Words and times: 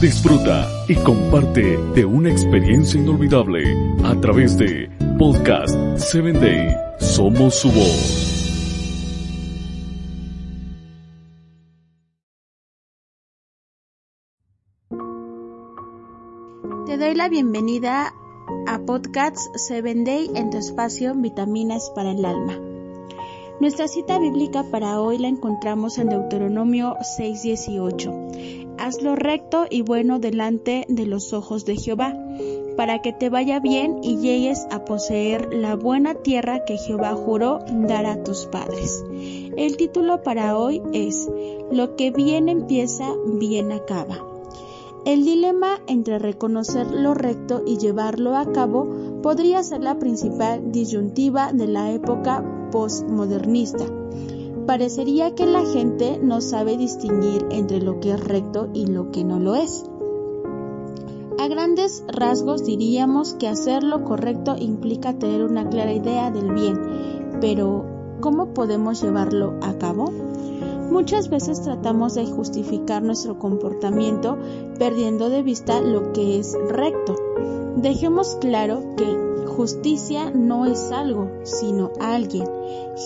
Disfruta 0.00 0.68
y 0.88 0.94
comparte 0.96 1.78
de 1.94 2.04
una 2.04 2.30
experiencia 2.30 3.00
inolvidable 3.00 3.64
a 4.04 4.14
través 4.20 4.56
de 4.58 4.90
Podcast 5.18 5.74
7 5.96 6.32
Day. 6.32 6.76
Somos 7.00 7.54
su 7.54 7.72
voz. 7.72 8.32
Te 16.86 16.96
doy 16.98 17.14
la 17.14 17.28
bienvenida 17.28 18.12
a 18.68 18.78
Podcast 18.80 19.38
7 19.54 19.94
Day 20.04 20.30
en 20.34 20.50
tu 20.50 20.58
espacio 20.58 21.14
Vitaminas 21.14 21.90
para 21.94 22.12
el 22.12 22.24
Alma. 22.24 22.60
Nuestra 23.60 23.88
cita 23.88 24.18
bíblica 24.18 24.64
para 24.70 25.00
hoy 25.00 25.18
la 25.18 25.28
encontramos 25.28 25.96
en 25.98 26.10
Deuteronomio 26.10 26.96
6:18. 27.18 28.65
Haz 28.78 29.02
lo 29.02 29.16
recto 29.16 29.66
y 29.70 29.82
bueno 29.82 30.18
delante 30.18 30.84
de 30.88 31.06
los 31.06 31.32
ojos 31.32 31.64
de 31.64 31.76
Jehová, 31.76 32.14
para 32.76 33.00
que 33.00 33.12
te 33.12 33.30
vaya 33.30 33.58
bien 33.58 34.00
y 34.02 34.18
llegues 34.18 34.66
a 34.70 34.84
poseer 34.84 35.52
la 35.52 35.76
buena 35.76 36.14
tierra 36.14 36.64
que 36.64 36.76
Jehová 36.76 37.14
juró 37.14 37.60
dar 37.70 38.06
a 38.06 38.22
tus 38.22 38.46
padres. 38.46 39.02
El 39.56 39.76
título 39.76 40.22
para 40.22 40.58
hoy 40.58 40.82
es 40.92 41.28
Lo 41.70 41.96
que 41.96 42.10
bien 42.10 42.48
empieza, 42.48 43.14
bien 43.38 43.72
acaba. 43.72 44.24
El 45.06 45.24
dilema 45.24 45.80
entre 45.86 46.18
reconocer 46.18 46.90
lo 46.90 47.14
recto 47.14 47.62
y 47.64 47.78
llevarlo 47.78 48.36
a 48.36 48.50
cabo 48.52 49.20
podría 49.22 49.62
ser 49.62 49.80
la 49.80 49.98
principal 49.98 50.72
disyuntiva 50.72 51.52
de 51.52 51.68
la 51.68 51.92
época 51.92 52.44
postmodernista. 52.72 53.86
Parecería 54.66 55.34
que 55.34 55.46
la 55.46 55.64
gente 55.64 56.18
no 56.20 56.40
sabe 56.40 56.76
distinguir 56.76 57.46
entre 57.50 57.80
lo 57.80 58.00
que 58.00 58.10
es 58.10 58.20
recto 58.20 58.68
y 58.74 58.86
lo 58.86 59.12
que 59.12 59.22
no 59.22 59.38
lo 59.38 59.54
es. 59.54 59.84
A 61.38 61.48
grandes 61.48 62.02
rasgos 62.08 62.64
diríamos 62.64 63.34
que 63.34 63.46
hacer 63.46 63.84
lo 63.84 64.02
correcto 64.02 64.56
implica 64.58 65.18
tener 65.18 65.44
una 65.44 65.68
clara 65.68 65.92
idea 65.92 66.32
del 66.32 66.52
bien, 66.52 67.38
pero 67.40 67.84
¿cómo 68.20 68.54
podemos 68.54 69.00
llevarlo 69.02 69.54
a 69.62 69.74
cabo? 69.74 70.10
Muchas 70.90 71.28
veces 71.28 71.62
tratamos 71.62 72.14
de 72.14 72.26
justificar 72.26 73.02
nuestro 73.02 73.38
comportamiento 73.38 74.38
perdiendo 74.78 75.28
de 75.28 75.42
vista 75.42 75.80
lo 75.80 76.12
que 76.12 76.38
es 76.38 76.56
recto. 76.68 77.14
Dejemos 77.76 78.36
claro 78.40 78.82
que 78.96 79.25
justicia 79.46 80.30
no 80.30 80.66
es 80.66 80.90
algo, 80.92 81.30
sino 81.44 81.90
alguien. 82.00 82.46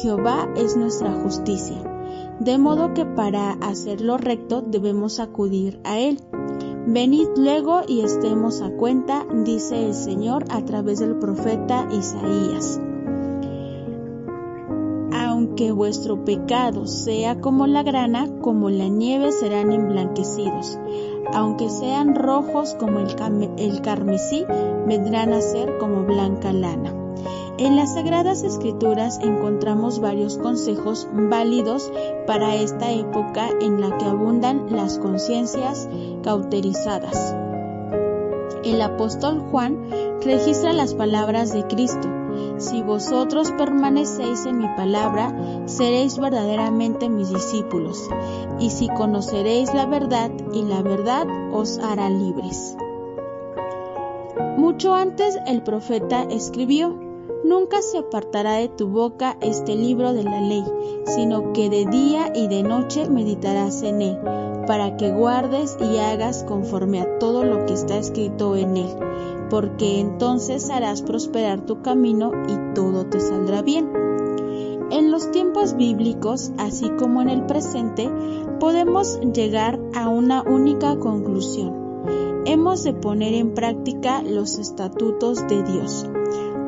Jehová 0.00 0.48
es 0.56 0.76
nuestra 0.76 1.12
justicia. 1.12 1.76
De 2.40 2.56
modo 2.56 2.94
que 2.94 3.04
para 3.04 3.52
hacer 3.52 4.00
lo 4.00 4.16
recto 4.16 4.62
debemos 4.62 5.20
acudir 5.20 5.80
a 5.84 5.98
Él. 5.98 6.20
Venid 6.86 7.28
luego 7.36 7.82
y 7.86 8.00
estemos 8.00 8.62
a 8.62 8.70
cuenta, 8.70 9.26
dice 9.44 9.86
el 9.86 9.94
Señor 9.94 10.44
a 10.50 10.64
través 10.64 11.00
del 11.00 11.16
profeta 11.16 11.88
Isaías. 11.92 12.80
Aunque 15.12 15.72
vuestro 15.72 16.24
pecado 16.24 16.86
sea 16.86 17.40
como 17.40 17.66
la 17.66 17.82
grana, 17.82 18.28
como 18.40 18.70
la 18.70 18.88
nieve 18.88 19.32
serán 19.32 19.72
emblanquecidos 19.72 20.78
aunque 21.34 21.68
sean 21.68 22.14
rojos 22.14 22.74
como 22.74 22.98
el, 22.98 23.80
carmesí, 23.82 24.44
vendrán 24.86 25.32
a 25.32 25.40
ser 25.40 25.78
como 25.78 26.04
blanca 26.04 26.52
lana. 26.52 26.94
En 27.58 27.74
las 27.74 27.94
Sagradas 27.94 28.44
Escrituras 28.44 29.18
encontramos 29.20 30.00
varios 30.00 30.38
consejos 30.38 31.08
válidos 31.12 31.90
para 32.26 32.54
esta 32.54 32.92
época 32.92 33.48
en 33.60 33.80
la 33.80 33.98
que 33.98 34.04
abundan 34.04 34.66
las 34.70 34.98
conciencias 34.98 35.88
cauterizadas. 36.22 37.34
El 38.64 38.80
apóstol 38.80 39.40
Juan 39.50 39.76
registra 40.24 40.72
las 40.72 40.94
palabras 40.94 41.52
de 41.52 41.66
Cristo, 41.66 42.08
si 42.58 42.82
vosotros 42.82 43.52
permanecéis 43.52 44.46
en 44.46 44.58
mi 44.58 44.66
palabra, 44.76 45.34
seréis 45.66 46.18
verdaderamente 46.18 47.08
mis 47.08 47.30
discípulos, 47.30 48.08
y 48.58 48.70
si 48.70 48.88
conoceréis 48.88 49.72
la 49.74 49.86
verdad, 49.86 50.30
y 50.52 50.62
la 50.62 50.82
verdad 50.82 51.26
os 51.52 51.78
hará 51.78 52.10
libres. 52.10 52.76
Mucho 54.56 54.94
antes 54.94 55.38
el 55.46 55.62
profeta 55.62 56.22
escribió, 56.22 56.98
Nunca 57.44 57.80
se 57.82 57.98
apartará 57.98 58.54
de 58.54 58.68
tu 58.68 58.88
boca 58.88 59.36
este 59.40 59.76
libro 59.76 60.12
de 60.12 60.24
la 60.24 60.40
ley, 60.40 60.64
sino 61.06 61.52
que 61.52 61.70
de 61.70 61.86
día 61.86 62.32
y 62.34 62.48
de 62.48 62.64
noche 62.64 63.08
meditarás 63.08 63.82
en 63.82 64.02
él, 64.02 64.18
para 64.66 64.96
que 64.96 65.12
guardes 65.12 65.78
y 65.80 65.98
hagas 65.98 66.42
conforme 66.42 67.00
a 67.00 67.18
todo 67.18 67.44
lo 67.44 67.64
que 67.64 67.74
está 67.74 67.96
escrito 67.96 68.56
en 68.56 68.76
él 68.76 68.88
porque 69.50 70.00
entonces 70.00 70.70
harás 70.70 71.02
prosperar 71.02 71.62
tu 71.62 71.82
camino 71.82 72.32
y 72.48 72.74
todo 72.74 73.06
te 73.06 73.20
saldrá 73.20 73.62
bien. 73.62 73.90
En 74.90 75.10
los 75.10 75.30
tiempos 75.30 75.76
bíblicos, 75.76 76.52
así 76.56 76.88
como 76.98 77.20
en 77.20 77.28
el 77.28 77.44
presente, 77.46 78.10
podemos 78.58 79.20
llegar 79.20 79.78
a 79.94 80.08
una 80.08 80.42
única 80.42 80.96
conclusión. 80.98 81.74
Hemos 82.46 82.84
de 82.84 82.94
poner 82.94 83.34
en 83.34 83.52
práctica 83.52 84.22
los 84.22 84.58
estatutos 84.58 85.46
de 85.46 85.62
Dios. 85.62 86.06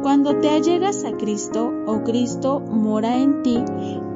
Cuando 0.03 0.37
te 0.39 0.51
allegas 0.51 1.05
a 1.05 1.13
Cristo 1.13 1.73
o 1.87 2.03
Cristo 2.05 2.61
mora 2.61 3.17
en 3.17 3.43
ti, 3.43 3.63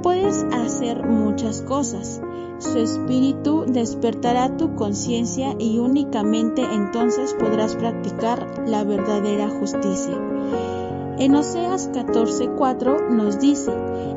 puedes 0.02 0.44
hacer 0.52 1.06
muchas 1.06 1.62
cosas 1.62 2.20
su 2.58 2.78
espíritu 2.78 3.64
despertará 3.66 4.56
tu 4.56 4.74
conciencia 4.74 5.54
y 5.58 5.78
únicamente 5.78 6.62
entonces 6.62 7.34
podrás 7.38 7.76
practicar 7.76 8.64
la 8.66 8.84
verdadera 8.84 9.48
justicia. 9.48 10.16
En 11.18 11.34
Oseas 11.34 11.90
14:4 11.92 13.10
nos 13.10 13.38
dice, 13.38 13.72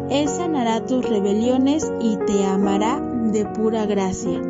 Él 0.09 0.27
sanará 0.27 0.85
tus 0.85 1.07
rebeliones 1.07 1.91
y 1.99 2.17
te 2.17 2.45
amará 2.45 2.99
de 2.99 3.45
pura 3.45 3.85
gracia. 3.85 4.41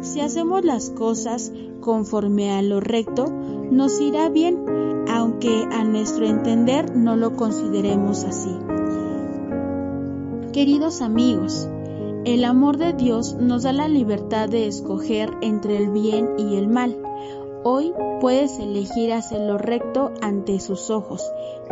Si 0.00 0.20
hacemos 0.20 0.64
las 0.64 0.90
cosas 0.90 1.52
conforme 1.80 2.52
a 2.52 2.62
lo 2.62 2.80
recto, 2.80 3.26
nos 3.70 4.00
irá 4.00 4.28
bien, 4.28 5.04
aunque 5.08 5.64
a 5.70 5.84
nuestro 5.84 6.26
entender 6.26 6.96
no 6.96 7.16
lo 7.16 7.36
consideremos 7.36 8.24
así. 8.24 8.56
Queridos 10.52 11.02
amigos, 11.02 11.68
el 12.24 12.44
amor 12.44 12.76
de 12.76 12.92
Dios 12.92 13.34
nos 13.34 13.62
da 13.62 13.72
la 13.72 13.88
libertad 13.88 14.48
de 14.48 14.66
escoger 14.66 15.30
entre 15.40 15.76
el 15.76 15.90
bien 15.90 16.28
y 16.38 16.56
el 16.56 16.68
mal. 16.68 16.96
Hoy 17.64 17.92
puedes 18.20 18.58
elegir 18.58 19.12
hacer 19.12 19.40
lo 19.40 19.58
recto 19.58 20.12
ante 20.20 20.60
sus 20.60 20.90
ojos 20.90 21.22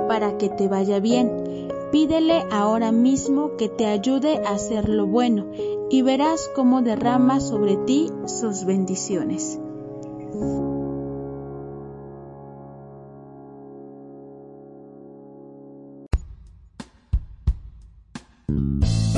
para 0.08 0.38
que 0.38 0.48
te 0.48 0.68
vaya 0.68 1.00
bien. 1.00 1.68
Pídele 1.92 2.44
ahora 2.50 2.92
mismo 2.92 3.56
que 3.56 3.68
te 3.68 3.86
ayude 3.86 4.42
a 4.44 4.50
hacer 4.52 4.88
lo 4.88 5.06
bueno 5.06 5.46
y 5.90 6.02
verás 6.02 6.50
cómo 6.54 6.82
derrama 6.82 7.40
sobre 7.40 7.76
ti 7.76 8.10
sus 8.26 8.64
bendiciones. 8.64 9.58